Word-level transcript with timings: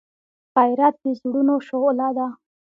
غیرت 0.55 0.95
د 1.03 1.05
زړونو 1.19 1.55
شعله 1.67 2.09
ده 2.17 2.27